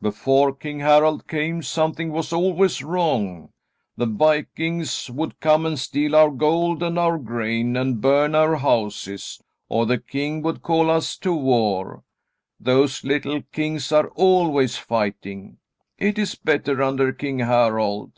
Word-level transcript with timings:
Before 0.00 0.54
King 0.54 0.78
Harald 0.78 1.26
came, 1.26 1.64
something 1.64 2.12
was 2.12 2.32
always 2.32 2.80
wrong. 2.80 3.50
The 3.96 4.06
vikings 4.06 5.10
would 5.10 5.40
come 5.40 5.66
and 5.66 5.76
steal 5.76 6.14
our 6.14 6.30
gold 6.30 6.80
and 6.80 6.96
our 6.96 7.18
grain 7.18 7.76
and 7.76 8.00
burn 8.00 8.36
our 8.36 8.54
houses, 8.54 9.40
or 9.68 9.86
the 9.86 9.98
king 9.98 10.42
would 10.42 10.62
call 10.62 10.90
us 10.90 11.16
to 11.18 11.34
war. 11.34 12.04
Those 12.60 13.02
little 13.02 13.42
kings 13.50 13.90
are 13.90 14.06
always 14.10 14.76
fighting. 14.76 15.58
It 15.98 16.20
is 16.20 16.36
better 16.36 16.80
under 16.84 17.12
King 17.12 17.40
Harald." 17.40 18.12